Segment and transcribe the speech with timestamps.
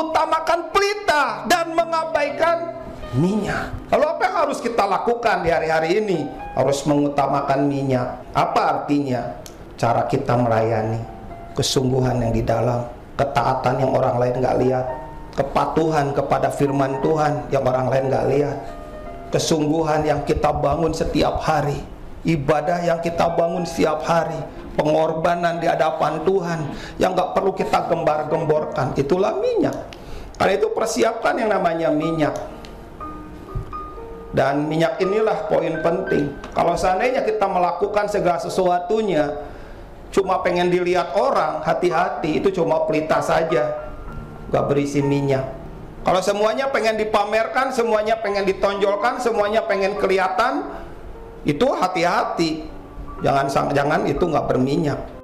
[0.00, 2.56] mengutamakan pelita dan mengabaikan
[3.12, 3.68] minyak.
[3.92, 6.24] Lalu apa yang harus kita lakukan di hari-hari ini?
[6.56, 8.24] Harus mengutamakan minyak.
[8.32, 9.36] Apa artinya?
[9.76, 11.00] Cara kita melayani,
[11.52, 12.84] kesungguhan yang di dalam,
[13.16, 14.86] ketaatan yang orang lain nggak lihat,
[15.36, 18.56] kepatuhan kepada firman Tuhan yang orang lain nggak lihat,
[19.32, 21.80] kesungguhan yang kita bangun setiap hari,
[22.24, 24.36] ibadah yang kita bangun setiap hari,
[24.76, 26.60] pengorbanan di hadapan Tuhan
[27.00, 29.76] yang nggak perlu kita gembar-gemborkan, itulah minyak.
[30.40, 32.32] Karena itu persiapkan yang namanya minyak.
[34.30, 36.30] Dan minyak inilah poin penting.
[36.54, 39.36] Kalau seandainya kita melakukan segala sesuatunya
[40.14, 43.90] cuma pengen dilihat orang, hati-hati itu cuma pelita saja,
[44.50, 45.44] gak berisi minyak.
[46.00, 50.66] Kalau semuanya pengen dipamerkan, semuanya pengen ditonjolkan, semuanya pengen kelihatan,
[51.44, 52.66] itu hati-hati.
[53.20, 55.19] Jangan jangan itu nggak berminyak.